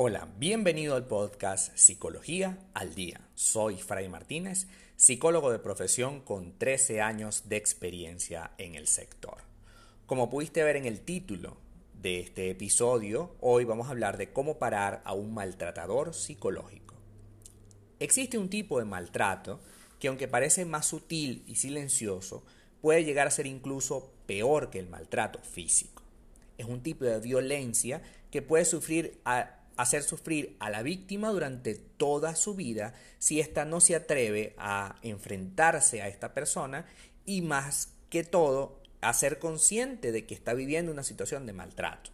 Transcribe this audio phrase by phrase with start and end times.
[0.00, 3.20] Hola, bienvenido al podcast Psicología al Día.
[3.34, 9.38] Soy Fray Martínez, psicólogo de profesión con 13 años de experiencia en el sector.
[10.06, 11.56] Como pudiste ver en el título
[12.00, 16.94] de este episodio, hoy vamos a hablar de cómo parar a un maltratador psicológico.
[17.98, 19.58] Existe un tipo de maltrato
[19.98, 22.44] que aunque parece más sutil y silencioso,
[22.80, 26.04] puede llegar a ser incluso peor que el maltrato físico.
[26.56, 29.20] Es un tipo de violencia que puede sufrir
[29.78, 34.96] hacer sufrir a la víctima durante toda su vida si ésta no se atreve a
[35.02, 36.84] enfrentarse a esta persona
[37.24, 42.10] y más que todo a ser consciente de que está viviendo una situación de maltrato.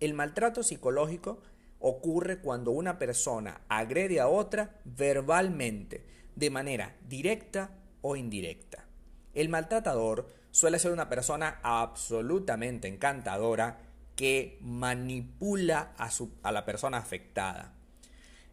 [0.00, 1.42] El maltrato psicológico
[1.78, 7.70] ocurre cuando una persona agrede a otra verbalmente, de manera directa
[8.00, 8.86] o indirecta.
[9.34, 13.78] El maltratador suele ser una persona absolutamente encantadora
[14.18, 16.10] que manipula a,
[16.42, 17.72] a la persona afectada,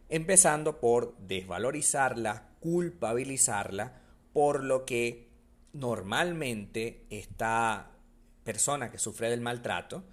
[0.10, 4.00] empezando por desvalorizarla, culpabilizarla,
[4.32, 5.28] por lo que
[5.74, 7.90] normalmente esta
[8.44, 10.04] persona que sufre del maltrato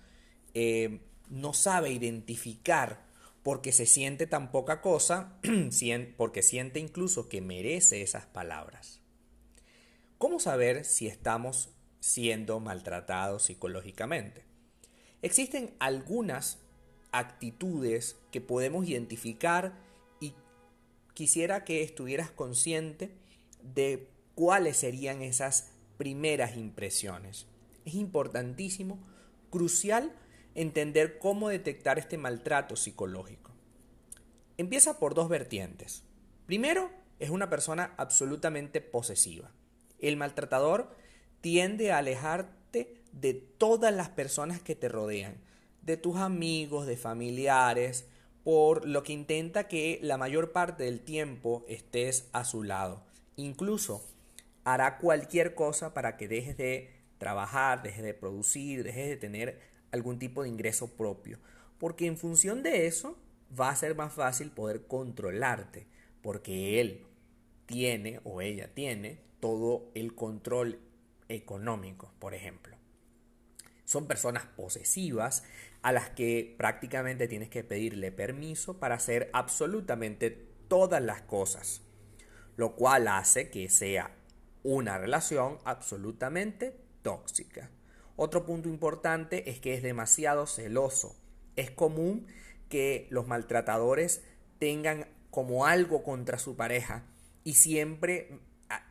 [0.54, 3.04] eh, no sabe identificar
[3.42, 5.38] porque se siente tan poca cosa,
[6.16, 9.02] porque siente incluso que merece esas palabras.
[10.16, 11.68] ¿Cómo saber si estamos
[12.00, 14.50] siendo maltratados psicológicamente?
[15.22, 16.58] Existen algunas
[17.12, 19.78] actitudes que podemos identificar
[20.20, 20.34] y
[21.14, 23.14] quisiera que estuvieras consciente
[23.62, 27.46] de cuáles serían esas primeras impresiones.
[27.84, 28.98] Es importantísimo,
[29.50, 30.12] crucial,
[30.54, 33.52] entender cómo detectar este maltrato psicológico.
[34.56, 36.02] Empieza por dos vertientes.
[36.46, 39.52] Primero, es una persona absolutamente posesiva.
[40.00, 40.96] El maltratador
[41.40, 42.61] tiende a alejarte
[43.12, 45.36] de todas las personas que te rodean,
[45.82, 48.06] de tus amigos, de familiares,
[48.44, 53.04] por lo que intenta que la mayor parte del tiempo estés a su lado.
[53.36, 54.04] Incluso
[54.64, 59.60] hará cualquier cosa para que dejes de trabajar, dejes de producir, dejes de tener
[59.92, 61.38] algún tipo de ingreso propio.
[61.78, 63.16] Porque en función de eso
[63.58, 65.86] va a ser más fácil poder controlarte,
[66.20, 67.06] porque él
[67.66, 70.78] tiene o ella tiene todo el control
[71.28, 72.76] económico, por ejemplo.
[73.92, 75.44] Son personas posesivas
[75.82, 80.30] a las que prácticamente tienes que pedirle permiso para hacer absolutamente
[80.66, 81.82] todas las cosas,
[82.56, 84.16] lo cual hace que sea
[84.62, 87.68] una relación absolutamente tóxica.
[88.16, 91.14] Otro punto importante es que es demasiado celoso.
[91.56, 92.26] Es común
[92.70, 94.24] que los maltratadores
[94.58, 97.04] tengan como algo contra su pareja
[97.44, 98.40] y siempre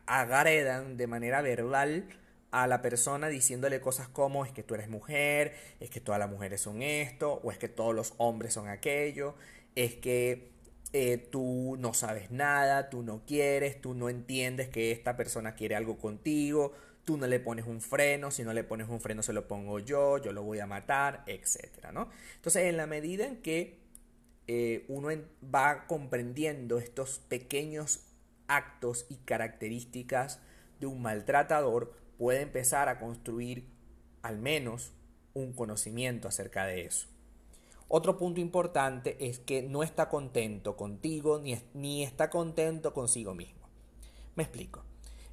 [0.06, 2.07] agredan de manera verbal
[2.51, 6.29] a la persona diciéndole cosas como es que tú eres mujer, es que todas las
[6.29, 9.35] mujeres son esto, o es que todos los hombres son aquello,
[9.75, 10.51] es que
[10.94, 15.75] eh, tú no sabes nada, tú no quieres, tú no entiendes que esta persona quiere
[15.75, 16.73] algo contigo,
[17.06, 19.79] tú no le pones un freno, si no le pones un freno se lo pongo
[19.79, 21.91] yo, yo lo voy a matar, etc.
[21.94, 22.09] ¿no?
[22.35, 23.79] Entonces, en la medida en que
[24.47, 25.09] eh, uno
[25.44, 28.01] va comprendiendo estos pequeños
[28.47, 30.40] actos y características
[30.81, 33.68] de un maltratador, puede empezar a construir
[34.22, 34.92] al menos
[35.34, 37.08] un conocimiento acerca de eso.
[37.88, 43.68] Otro punto importante es que no está contento contigo ni, ni está contento consigo mismo.
[44.36, 44.84] Me explico.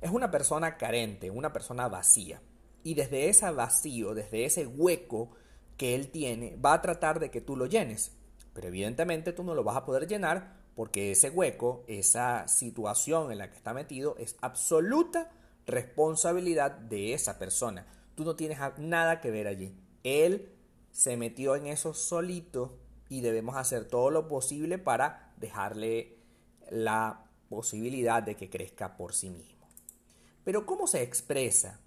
[0.01, 2.41] Es una persona carente, una persona vacía.
[2.83, 5.33] Y desde ese vacío, desde ese hueco
[5.77, 8.13] que él tiene, va a tratar de que tú lo llenes.
[8.55, 13.37] Pero evidentemente tú no lo vas a poder llenar porque ese hueco, esa situación en
[13.37, 15.31] la que está metido es absoluta
[15.69, 17.87] responsabilidad de esa persona.
[18.17, 19.79] Tú no tienes nada que ver allí.
[20.03, 20.51] Él
[20.91, 22.77] se metió en eso solito
[23.09, 26.19] y debemos hacer todo lo posible para dejarle
[26.71, 29.69] la posibilidad de que crezca por sí mismo.
[30.45, 31.81] Pero ¿cómo se expresa?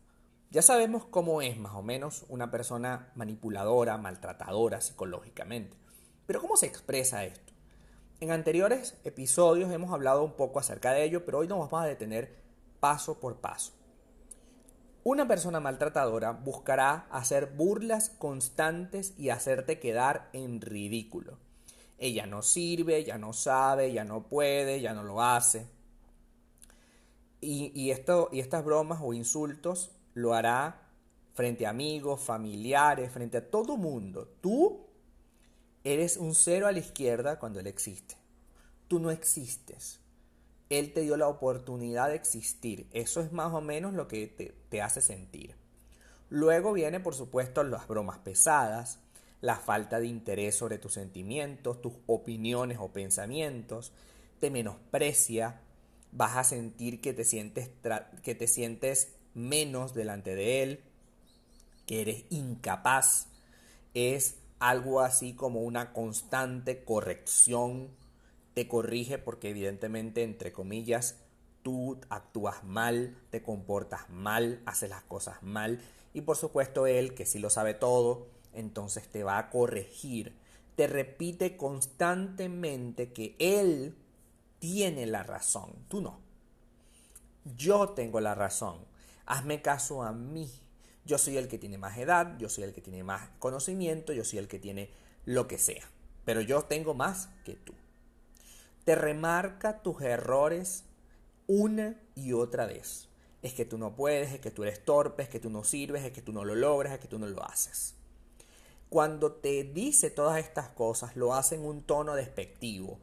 [0.51, 5.75] Ya sabemos cómo es más o menos una persona manipuladora, maltratadora psicológicamente.
[6.27, 7.51] Pero ¿cómo se expresa esto?
[8.19, 11.87] En anteriores episodios hemos hablado un poco acerca de ello, pero hoy nos vamos a
[11.87, 12.35] detener
[12.81, 13.71] paso por paso.
[15.05, 21.37] Una persona maltratadora buscará hacer burlas constantes y hacerte quedar en ridículo.
[21.97, 25.65] Ella no sirve, ya no sabe, ya no puede, ya no lo hace.
[27.39, 30.81] Y, esto, y estas bromas o insultos lo hará
[31.33, 34.27] frente a amigos, familiares, frente a todo mundo.
[34.41, 34.91] Tú
[35.83, 38.15] Eres un cero a la izquierda cuando Él existe.
[38.87, 39.99] Tú no existes.
[40.71, 42.87] Él te dio la oportunidad de existir.
[42.93, 45.55] Eso es más o menos lo que te, te hace sentir.
[46.29, 48.99] Luego viene, por supuesto, las bromas pesadas,
[49.41, 53.91] la falta de interés sobre tus sentimientos, tus opiniones o pensamientos,
[54.39, 55.59] te menosprecia,
[56.11, 57.69] vas a sentir que te sientes,
[58.23, 60.83] que te sientes menos delante de él,
[61.85, 63.27] que eres incapaz,
[63.93, 67.89] es algo así como una constante corrección,
[68.61, 71.15] te corrige porque evidentemente, entre comillas,
[71.63, 75.81] tú actúas mal, te comportas mal, haces las cosas mal
[76.13, 80.35] y por supuesto él, que sí lo sabe todo, entonces te va a corregir.
[80.75, 83.95] Te repite constantemente que él
[84.59, 86.19] tiene la razón, tú no.
[87.57, 88.77] Yo tengo la razón.
[89.25, 90.51] Hazme caso a mí.
[91.03, 94.23] Yo soy el que tiene más edad, yo soy el que tiene más conocimiento, yo
[94.23, 94.91] soy el que tiene
[95.25, 95.89] lo que sea.
[96.25, 97.73] Pero yo tengo más que tú.
[98.85, 100.85] Te remarca tus errores
[101.47, 103.09] una y otra vez.
[103.41, 106.03] Es que tú no puedes, es que tú eres torpe, es que tú no sirves,
[106.03, 107.95] es que tú no lo logras, es que tú no lo haces.
[108.89, 112.99] Cuando te dice todas estas cosas, lo hace en un tono despectivo,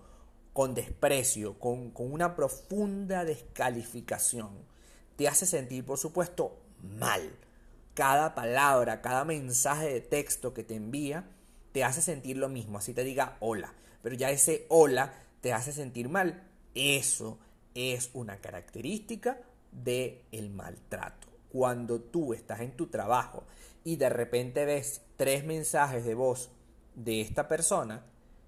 [0.52, 4.50] con desprecio, con, con una profunda descalificación.
[5.16, 7.30] Te hace sentir, por supuesto, mal.
[7.94, 11.28] Cada palabra, cada mensaje de texto que te envía,
[11.72, 12.78] te hace sentir lo mismo.
[12.78, 13.72] Así te diga hola.
[14.02, 16.42] Pero ya ese hola te hace sentir mal.
[16.74, 17.38] Eso
[17.74, 19.40] es una característica
[19.72, 21.28] del el maltrato.
[21.50, 23.44] Cuando tú estás en tu trabajo
[23.84, 26.50] y de repente ves tres mensajes de voz
[26.94, 28.04] de esta persona,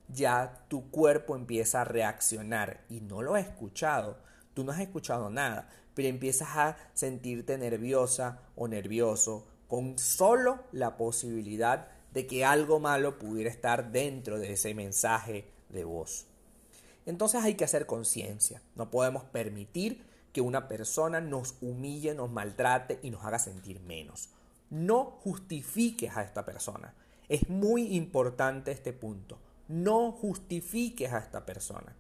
[0.09, 4.19] ya tu cuerpo empieza a reaccionar y no lo has escuchado,
[4.55, 10.97] tú no has escuchado nada, pero empiezas a sentirte nerviosa o nervioso con solo la
[10.97, 16.27] posibilidad de que algo malo pudiera estar dentro de ese mensaje de voz.
[17.07, 18.63] Entonces hay que hacer conciencia.
[18.77, 24.31] No podemos permitir que una persona nos humille, nos maltrate y nos haga sentir menos.
[24.71, 26.95] No justifiques a esta persona.
[27.29, 29.39] Es muy importante este punto.
[29.69, 31.97] No justifiques a esta persona.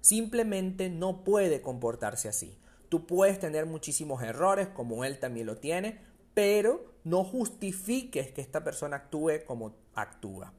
[0.00, 2.56] Simplemente no puede comportarse así.
[2.88, 6.00] Tú puedes tener muchísimos errores, como él también lo tiene,
[6.34, 10.52] pero no justifiques que esta persona actúe como actúa.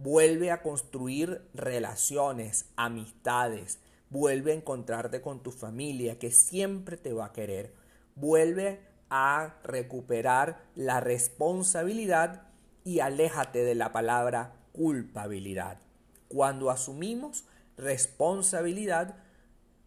[0.00, 3.80] Vuelve a construir relaciones, amistades.
[4.10, 7.74] Vuelve a encontrarte con tu familia que siempre te va a querer.
[8.14, 8.80] Vuelve
[9.10, 12.42] a recuperar la responsabilidad
[12.84, 15.80] y aléjate de la palabra culpabilidad.
[16.28, 17.44] Cuando asumimos
[17.76, 19.16] responsabilidad,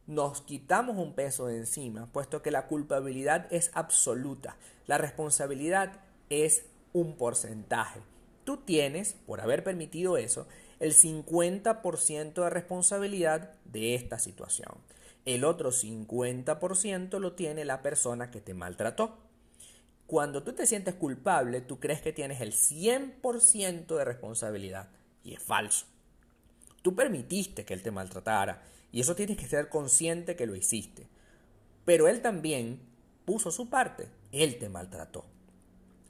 [0.08, 4.58] nos quitamos un peso de encima, puesto que la culpabilidad es absoluta.
[4.88, 8.02] La responsabilidad es un porcentaje.
[8.44, 10.48] Tú tienes, por haber permitido eso,
[10.80, 14.74] el 50% de responsabilidad de esta situación.
[15.26, 19.18] El otro 50% lo tiene la persona que te maltrató.
[20.08, 24.90] Cuando tú te sientes culpable, tú crees que tienes el 100% de responsabilidad
[25.24, 25.86] y es falso.
[26.82, 31.08] Tú permitiste que él te maltratara y eso tienes que ser consciente que lo hiciste.
[31.86, 32.80] Pero él también
[33.26, 35.26] puso su parte, él te maltrató.